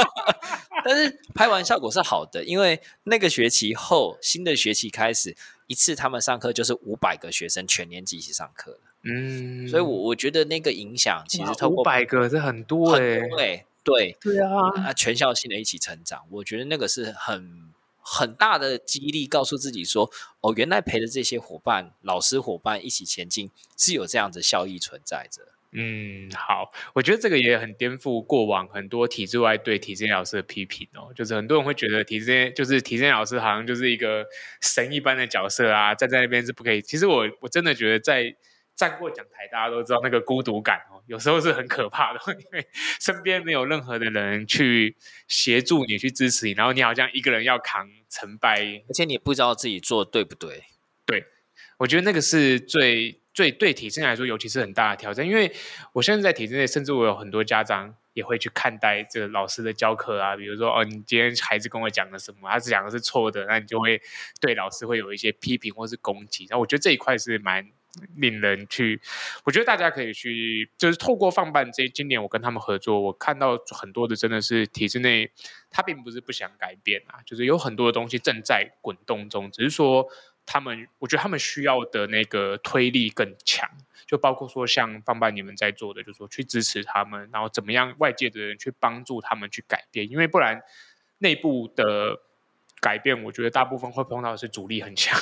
[0.84, 8.78] 但是拍完效果是好的，因为那个学期后新的学期开始，一次他们上课就是五百个学生全年级一起上课了。
[9.04, 14.50] 嗯，所以我我觉得那个影响其实透过五百个是很多哎、欸，对对对啊，
[14.86, 20.08] 啊全校性的一起成长，我觉得那个是很很大的激励，告诉自己说
[20.40, 25.48] 哦，原来陪着这些伙伴、老师伙伴一起前进是有这样的效益存在着。
[25.74, 34.26] 嗯，好，我觉得这个也很颠覆过往很多体制外对体制内老师的批评哦，就是很多人会觉得体制内就是体制内老师好像就是一个
[34.60, 36.82] 神一般的角色啊，站在那边是不可以。
[36.82, 38.36] 其实我我真的觉得在
[38.76, 42.66] 站过讲台，大家都知道那个孤独感哦，有时候是很可怕的，因为
[43.00, 44.94] 身边没有任何的人去
[45.26, 50.64] 协助你去支持你，然后你好像一个人要扛成败，而且你也不知道自己做对不对。
[51.06, 51.24] 对，
[51.78, 53.21] 我觉得那个是最。
[53.34, 55.50] 最对体制内来说，尤其是很大的挑战，因为
[55.92, 64.00] 我现在在体制内，甚至我有很多家长也会去看待这个老师的教课啊，比如说哦，你今天孩子跟我讲了什么，他讲的是错的，那你就会
[64.40, 66.46] 对老师会有一些批评或是攻击。
[66.50, 67.66] 然后我觉得这一块是蛮
[68.16, 69.00] 令人去，
[69.44, 75.30] 我觉得大家可以去，就是透过放办这今年我跟他们合作，我看到很多的真的是体制内，
[75.70, 80.06] 他并不是不想改变啊，就是有很多的东西正在滚动中，只是说。
[80.44, 83.68] 他们，我觉得他们需要的那个推力更强，
[84.06, 90.62] 就包括说像放办你们在做的，就是说去支持他们，然后怎么样外界的人去帮助他们去改变，因为不然
[91.18, 92.20] 内部的
[92.80, 95.18] 改变，我觉得大部分会碰到的是阻力很强，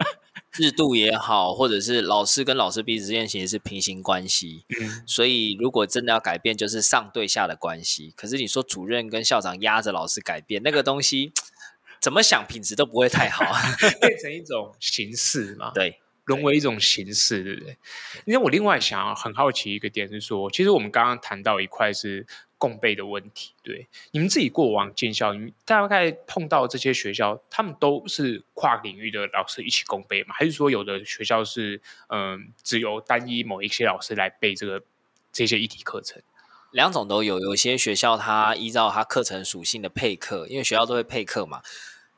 [0.50, 8.12] 制度也好，或者是老师跟老师彼此之间其实是平行关系，嗯，所以如果真的要改变，就是上对下的关系。
[8.16, 11.32] 可是你说主任跟校长压着老师改变那个东西。
[12.02, 13.44] 怎么想品质都不会太好，
[14.02, 15.70] 变成一种形式嘛？
[15.72, 17.78] 对，沦为一种形式，对不对？
[18.26, 22.26] 因为我另外想很好奇一个点是说，其实我们刚刚谈到一块是
[22.58, 23.86] 共备的问题，对？
[24.10, 30.34] 你们自己过往进校，你们大概碰到这些学校，他们都是跨领域的老师一起共备吗？
[30.36, 34.82] 还是说有的学校是嗯，只有单一某一些老师来备这个
[35.32, 36.20] 这些议题课程？
[36.72, 41.62] 两种都有，有些学校它依照它课程属性的配课，因为学校都会配课嘛。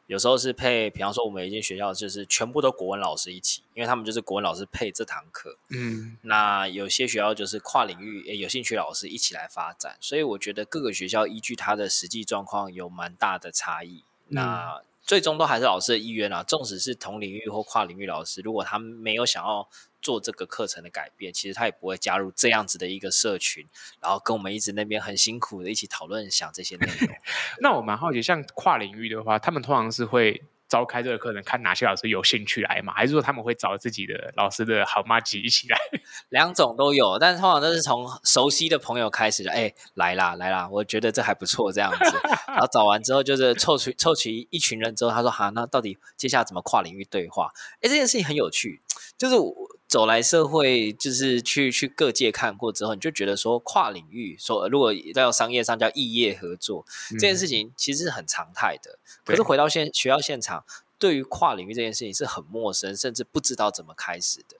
[0.07, 5.57] 有时候是配，比方说我们一间学校就是全部都国文老师一起，因为他们就是国文老师配这堂课。
[5.71, 9.97] 嗯，那有些学校就是跨领域，诶，有兴趣老师一起来发展。
[10.01, 14.05] 所以我觉得各个学校依据他的实际状况有蛮大的差异。
[14.29, 19.69] 嗯、那最终都还是老师的意愿啊，纵使是同领域或跨领域老师，如果他们没有想要。
[20.05, 23.67] 做这个课程的改变，其实他也不会加入这样子的一个社群，
[24.03, 27.09] 然后跟我们一直那边很辛苦的一起讨论想这些内容。
[27.61, 32.93] 那我蛮好奇，像跨领域的话，他们通常是会召开这个课程，看哪些老师有兴趣来嘛？
[32.93, 35.79] 还是说他们会找自己的老师的好妈吉一起来？
[36.29, 39.51] 两种都有，但是通常都是从熟悉的朋友开始的。
[39.51, 42.21] 哎，来啦来啦，我觉得这还不错，这样子。
[42.49, 48.83] 然后找完之后，就是凑齐凑齐一群人之后，他说：“好，那到底接下来怎么跨领域对话？”哎，这件事情很有趣，
[49.17, 49.55] 就是我。
[49.95, 58.99] 走来社会，就是去去各界看过之后，你就觉得说跨领域，说如果在商业上叫异业合作，嗯、这件事情其实是很常态的。
[59.25, 60.65] 可是回到现学校现场，
[60.99, 64.57] 对于跨领域这件事情是很陌生，甚至不知道怎么开始的。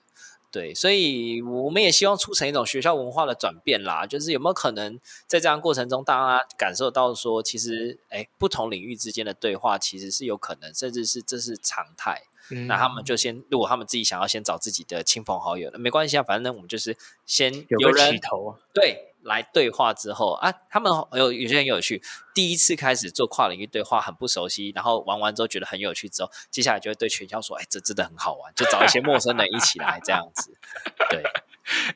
[0.55, 4.05] 对，所以我们也希望促成一种学校文化的转变啦。
[4.05, 12.21] 就是有没有可能在这样过程中，大家感受到说，其实哎，不同领域之间的对话其实是有可能，甚至是这是常态。
[12.51, 22.01] 嗯、那他们就先，如果他们自己想要先找自己的亲朋好友，那没关系啊，反正我们就是先有人有起头啊，对，来对话之后啊，他们有有些很有趣，
[22.33, 30.53] 第一次开始做跨领域对话很不熟悉，然后玩完之后觉得很有趣之后，接下来就会对全校说，哎，这真的很好玩，就找一些陌生人一起来这样子，
[31.09, 31.23] 对，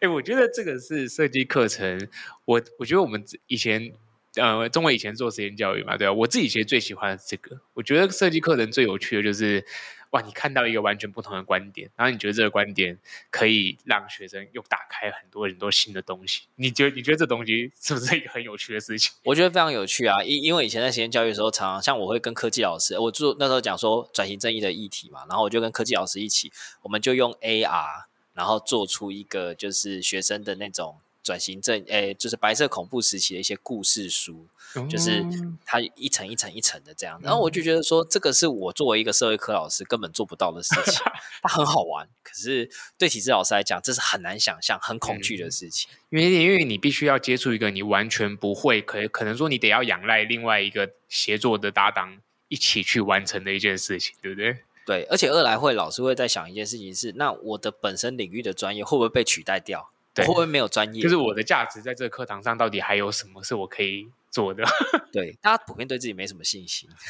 [0.02, 2.10] 哎，我觉得这个是设计课程，
[2.46, 3.94] 我我觉得我们以前。
[4.36, 7.60] 呃，中国以前做实验教育嘛，对啊，我自己其实最喜欢这个。
[7.74, 9.66] 我觉得设计课程最有趣的就是，
[10.12, 12.98] 哇，你看到一个完全不同的观点，然后你觉得这个观点
[13.30, 16.44] 可以让学生又打开很多很多新的东西。
[16.56, 19.14] 你觉得你觉得这东西是不是一个很有趣的事情？
[19.24, 31.00] 我觉得非常有趣啊，因因为以前在实验教育的时候，常常像我会跟科技老师，我做那时候讲说转型正义的议题嘛，然后我就跟科技老师一起，我们就用 AR，然后做出一个就是学生的那种。
[31.30, 35.24] 转型正诶，就是白色恐怖时期的一些故事书，嗯、就是
[35.64, 37.20] 它一层一层一层的这样。
[37.22, 41.04] 然后我就觉得说，这个是我作为一个社会科老师根本做不到的事情。
[41.44, 45.88] 它很好玩，可是对体制老师来讲，这是很难想象、很恐惧的事情。
[46.10, 54.58] 因为因为你必须要接触一个你完全不会，可可能说你得要仰赖另外一个协作的搭档一起去完成的一件事情，对不对？
[54.88, 59.92] 对，而且二来会老师会在想一件事情是：那我的本身领域的专业会不会被取代掉？
[60.16, 61.02] 会不会没有专业？
[61.02, 64.64] 就是我的价值在这个课堂上，到底还有什么是我可以做的？
[65.12, 66.90] 对，大家普遍对自己没什么信心。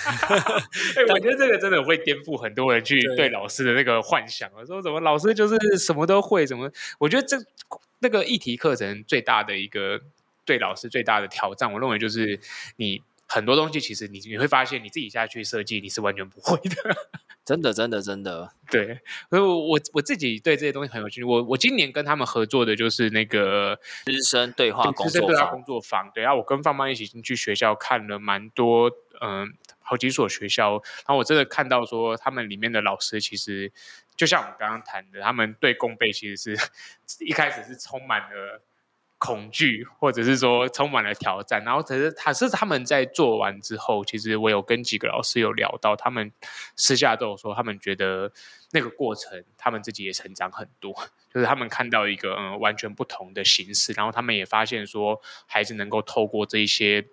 [0.96, 6.72] 欸、我觉得这个真的会颠覆很多人去对老师的那个幻想啊，说怎么老师就是什么都会，怎么？
[7.00, 7.38] 我觉得这
[8.00, 10.00] 那个议题课程最大的一个
[10.46, 12.40] 对老师最大的挑战，我认为就是
[12.78, 16.96] 你很多东西其实你你会发现你自己下去设计，你是完全不会的。
[17.50, 19.00] 真的，真的，真的，对。
[19.32, 21.24] 所以我我我自己对这些东西很有兴趣。
[21.24, 25.10] 我我今年跟他们合作的就是那个师生对话工作坊。
[25.10, 26.22] 师生对话工作坊，对。
[26.22, 29.48] 然后我跟放放一起进去学校看了蛮多，嗯、呃，
[29.80, 30.74] 好几所学校。
[30.74, 33.72] 然后我真的看到说，他们里面的老师其实
[34.16, 36.56] 就像我们刚刚谈的，他们对共备其实是
[37.26, 38.62] 一开始是充满了。
[39.20, 46.32] 恐惧，或者是说充满了挑战，然后可是他是他们在做完之后，其实我有跟几个老师有聊到，他们
[46.78, 48.32] 私下都有说，他们觉得
[48.72, 50.94] 那个过程，他们自己也成长很多，
[51.34, 57.06] 就是他们看到一个嗯完全不同的形式，然后他们也发现说，孩子能够透过这一些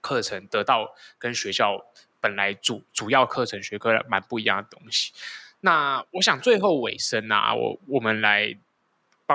[0.00, 1.84] 课程得到跟学校
[2.20, 5.12] 本来主主要课程学科蛮不一样的东西。
[5.58, 8.56] 那我想最后尾声啊，我我们来。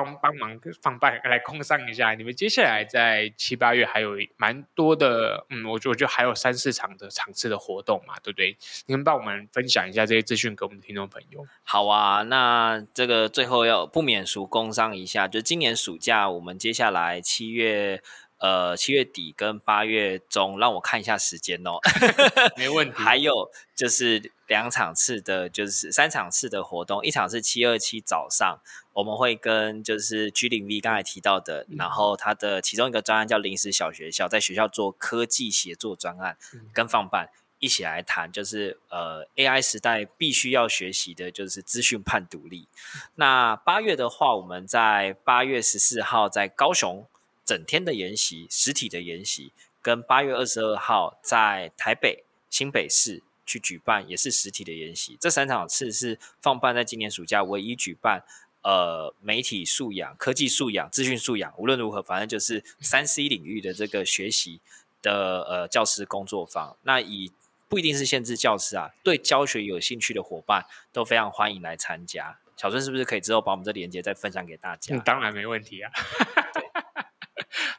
[0.03, 8.55] 帮帮忙放办来工商一下，你们接下来在七八月还有蛮多的，嗯，我觉得就还有三四场的场次的活动嘛，对不对？
[8.85, 11.45] 你们帮我们分享一下这些资讯给我们的听众朋友。
[11.63, 18.01] 好啊，那这个最后要不免俗工商一下，就今年暑假我们接下来七月。
[18.39, 21.79] 呃，七月底跟八月中，让我看一下时间哦。
[22.55, 22.93] 没问题。
[22.97, 28.59] 还有就是两场次的，就是三场次的活动，一场是七二七早上，
[28.93, 42.67] 我们会跟就是 G 零 V 刚才提到的，嗯、然后他的其中一个专案叫临时小学校，在学校做科技协作专案，嗯、跟放办一起来谈，就是呃 AI 时代必须要学习的就是资讯判读力。
[42.71, 47.07] 嗯、那八月的话，我们在八月十四号在高雄。
[47.47, 55.17] 整天的研习，实体的研习，跟八月二十二号在台北新北市去举办，也是实体的研习。
[55.17, 58.21] 这三场次是放办在今年暑假唯一举办，
[58.63, 64.59] 呃，媒体素养、科技素养、资讯素养，无论如何，反正就是三 C 领域的这个学习
[65.01, 66.75] 的呃教师工作坊。
[66.83, 67.31] 那以
[67.69, 72.37] 不一定是限制教师啊，对教学有兴趣的伙伴都非常欢迎来参加。
[72.57, 74.97] 小孙是不是可以之后把我们这链接再分享给大家？
[74.97, 75.89] 当然没问题啊。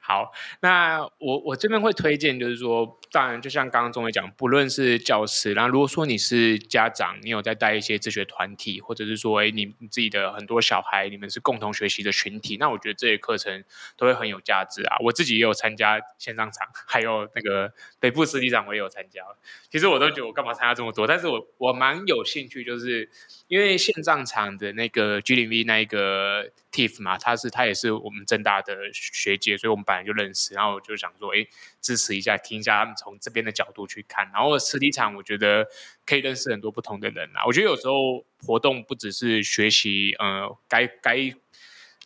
[0.09, 13.63] 好，那我我这边会推荐，就是说，当然就像刚刚中伟讲，不论是教师，然后如果说你是家长，你有在带一些自学团体，或者是说，哎，你你自己的很多小孩，你们是共同学习的群体，那我觉得这些课程
[13.99, 14.97] 都会很有价值啊。
[15.05, 19.23] 我自己也有参加线上场，还有那个北部实体场，我也有参加。
[19.71, 23.11] 其实我都觉得我干嘛参加这么多，但是我我蛮有兴趣，就是
[23.49, 31.47] 因为线上场的那个 G 零 V 那一个 Tiff 嘛，他是他也是我们正大的学姐，所以我们本来就认识，然后我就想说，哎，
[31.81, 34.31] 支持一下，听一下他们从这边的角度去看。
[34.33, 35.67] 然后实体场，我觉得
[36.05, 37.45] 可以认识很多不同的人啊。
[37.47, 41.17] 我觉得有时候活动不只是学习，呃，该该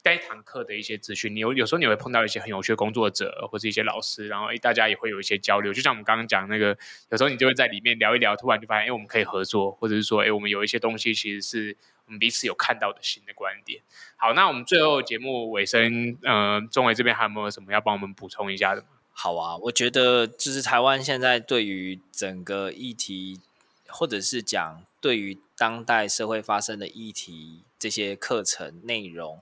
[0.03, 5.73] 该堂课的一些资讯，你有有时候你会碰到一些很有趣的工作者，或者一些老师，然后诶大家也会有一些交流。
[5.73, 6.77] 就像我们刚刚讲那个，
[7.11, 11.77] 有时候你就会在里面聊一聊，突然就发现，哎，我们可以合作，或者是说，哎，我们有一些东西其实是
[12.07, 13.81] 我们彼此有看到的新的观点。
[14.17, 18.85] 好，那我们最后节目尾声，呃，中伟这边还有没有什么要帮我们补充一下的？
[19.13, 23.41] 好啊，我觉得就是台湾现在对于整个议题，
[23.87, 29.41] 或者是讲对于当代社会发生的议题，这些课程内容。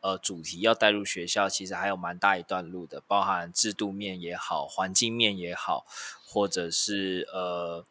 [0.00, 5.84] 呃，主题要带入学校，其实还有蛮大一段路的，包含制度面也好，环境面也好，
[6.24, 7.84] 或者是呃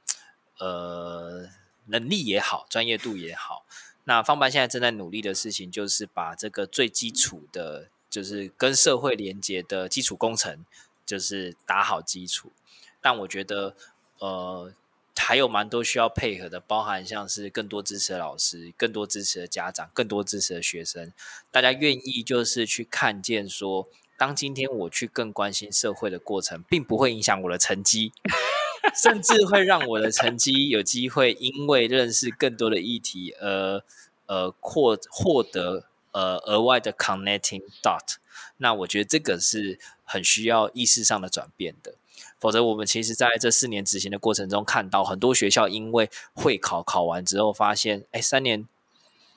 [0.57, 1.49] 呃
[1.85, 3.63] 能力也好，专业度也好。
[4.05, 10.65] 那方班现在正在努力的事情，就是把这个最基础的，就是跟社会连接的基础工程，
[11.05, 12.51] 就是打好基础。
[12.99, 13.75] 但我觉得，
[14.17, 14.73] 呃。
[15.19, 21.11] 还有蛮多需要配合的，包含像是更多支持的老师、更多支持的家长、更多支持的学生，
[21.51, 28.11] 大家愿意就是去看见说，当今天我去更关心社会的过程，并不会影响我的成绩，
[28.95, 33.83] 甚至会让我的成绩有机会因为认识更多的议题而
[34.25, 38.15] 呃获获得呃额外的 connecting dot。
[38.57, 41.95] 那我觉得这个是很需要意识上的转变的。
[42.39, 48.67] 否则，我们其实在这四年执行的过程中，看到很多学校因为会考考完之后，发现，哎，三年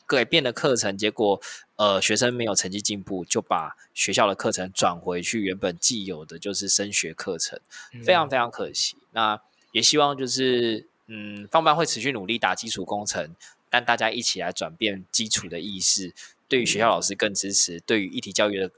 [0.07, 1.41] 改变的课程，结果，
[1.77, 7.59] 呃，学生没有成绩进步，就把学校的课程转回去原本既有的就是升学课程，
[8.05, 8.97] 非常非常可惜。
[9.01, 9.41] 嗯、那
[9.73, 13.35] 也希望就是，嗯，放班会持续努力打基础工程，
[13.71, 16.15] 但大家一起来转变基础的意识，
[16.49, 18.71] 对于学校老师更支持，对于议题教育的。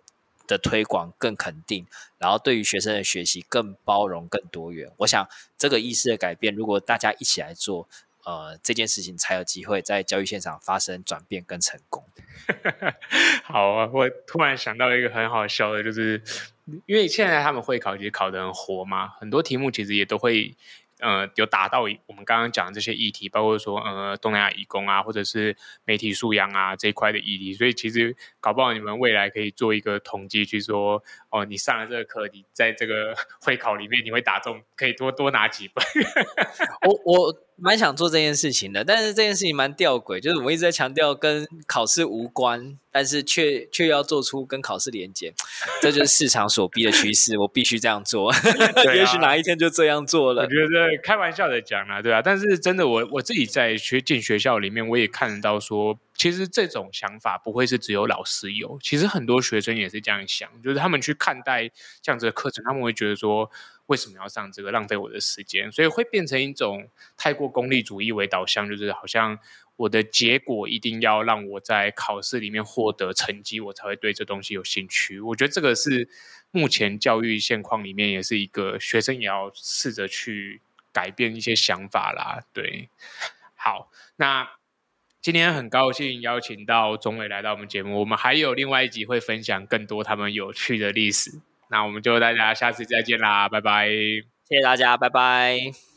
[0.47, 1.87] 的推广更肯定，
[2.19, 4.91] 然后对于学生的学习更包容、更多元。
[4.99, 7.89] 我想这个意识的改变，如果大家一起来做，
[8.25, 12.05] 呃，这件事情才有机会在教育现场发生转变跟成功。
[13.45, 16.23] 好啊，我突然想到一个很好笑的，就是
[16.87, 20.57] 因为现在他们会考其实考得很活嘛，很多题目其实也都会
[21.01, 27.53] 呃有达到我们刚刚讲的这些议题，包括说呃东南亚义工啊，或者是媒体素养啊这一块的议题。
[27.55, 31.03] 所以其实搞不好你们未来可以做一个统计，去说
[31.35, 35.85] 哦，你上了这个课，你在这个 会考里面你会打中，可以多多拿几分。
[36.87, 37.41] 我 我。
[37.57, 45.33] 蛮想做这件事情的，但是这件事情蛮吊诡，就是我一直在强调跟考试无关，但是却却要做出跟考试连接，
[45.81, 48.33] 这就是市场所逼的趋势，我必须这样做。
[48.93, 50.43] 也许哪一天就这样做了。
[50.43, 63.51] 我觉得开玩笑的讲啦，对啊，但是真的我，我我自己在学进学校里面，我也看得到说，其实这种想法不会是只有老师有，其实很多学生也是这样想，就是他们去看待这样子的课程，他们会觉得说。
[63.87, 64.73] 为什么要上这个？
[64.73, 66.89] 浪费我的时间，所以会变成一种
[67.19, 69.39] 太过功利主义为导向，就是好像
[69.77, 75.21] 我的结果一定要让我在考试里面获得成绩，我才会对这东西有兴趣。
[75.21, 76.09] 我觉得这个是
[76.51, 82.43] 目前教育现况里面也是一个学生也要试着去改变一些想法啦。
[82.55, 82.89] 对，
[83.55, 84.49] 好，那
[85.25, 91.31] 今天很高兴邀请到钟伟来到我们节目，我们还有另外一集会分享更多他们有趣的历史。
[91.71, 93.89] 那我们就大家下次再见啦，拜拜！
[93.89, 95.94] 谢谢大家，拜拜。